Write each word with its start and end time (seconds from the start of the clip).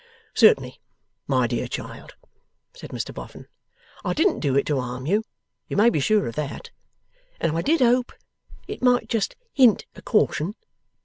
'Certainly, 0.33 0.81
my 1.27 1.45
dear 1.45 1.67
child,' 1.67 2.15
said 2.73 2.89
Mr 2.89 3.13
Boffin, 3.13 3.45
'I 4.03 4.13
didn't 4.15 4.39
do 4.39 4.55
it 4.55 4.65
to 4.65 4.81
harm 4.81 5.05
you; 5.05 5.23
you 5.67 5.77
may 5.77 5.91
be 5.91 5.99
sure 5.99 6.25
of 6.27 6.33
that. 6.33 6.71
And 7.39 7.55
I 7.55 7.61
did 7.61 7.81
hope 7.81 8.11
it 8.67 8.81
might 8.81 9.09
just 9.09 9.35
hint 9.53 9.85
a 9.93 10.01
caution. 10.01 10.55